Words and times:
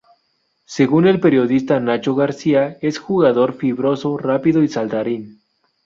Según 0.65 1.05
el 1.05 1.19
periodista 1.19 1.79
Nacho 1.79 2.15
García 2.15 2.75
es 2.81 2.97
jugador 2.97 3.53
"Fibroso, 3.53 4.17
rápido 4.17 4.63
y 4.63 4.67
saltarín. 4.67 5.43